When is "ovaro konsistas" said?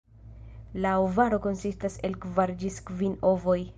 1.03-1.99